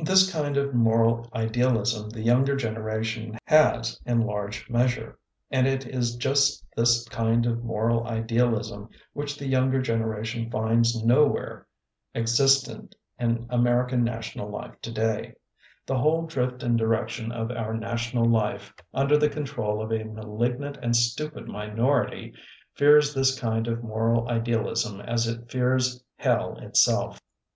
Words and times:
This 0.00 0.28
kind 0.32 0.56
of 0.56 0.74
moral 0.74 1.30
idealism 1.32 2.10
the 2.10 2.20
younger 2.20 2.56
generation 2.56 3.38
has 3.44 4.00
in 4.04 4.20
large 4.20 4.68
measure; 4.68 5.16
and 5.48 5.68
it 5.68 5.86
is 5.86 6.16
just 6.16 6.66
this 6.76 7.08
kind 7.08 7.46
of 7.46 7.62
moral 7.62 8.04
idealism 8.04 8.88
which 9.12 9.38
the 9.38 9.46
younger 9.46 9.80
generation 9.80 10.50
finds 10.50 11.04
nowhere 11.04 11.68
ex 12.16 12.32
istent 12.32 12.94
in 13.20 13.46
American 13.48 14.02
national 14.02 14.50
life 14.50 14.74
today* 14.82 15.34
The 15.86 15.98
whole 15.98 16.26
drift 16.26 16.64
and 16.64 16.76
direction 16.76 17.30
of 17.30 17.52
our 17.52 17.72
national 17.72 18.24
life, 18.24 18.74
under 18.92 19.16
the 19.16 19.30
control 19.30 19.80
of 19.80 19.92
a 19.92 20.02
malignant 20.02 20.78
and 20.82 20.96
stupid 20.96 21.46
minority, 21.46 22.34
fears 22.74 23.14
this 23.14 23.38
kind 23.38 23.68
of 23.68 23.84
moral 23.84 24.28
idealism 24.28 25.00
as 25.00 25.28
it 25.28 25.48
fears 25.48 26.02
hell 26.16 26.56
itself. 26.58 27.20